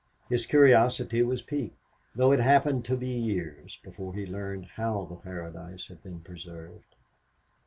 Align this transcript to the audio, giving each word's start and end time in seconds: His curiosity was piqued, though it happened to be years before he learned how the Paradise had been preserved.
His 0.29 0.47
curiosity 0.47 1.21
was 1.21 1.43
piqued, 1.43 1.77
though 2.15 2.31
it 2.31 2.39
happened 2.39 2.85
to 2.85 2.97
be 2.97 3.09
years 3.09 3.77
before 3.83 4.15
he 4.15 4.25
learned 4.25 4.65
how 4.65 5.05
the 5.05 5.15
Paradise 5.15 5.89
had 5.89 6.01
been 6.01 6.21
preserved. 6.21 6.95